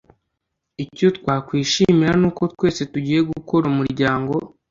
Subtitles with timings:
[0.83, 4.33] icyo twakwishimira ni uko twese tugiye gukora umuryango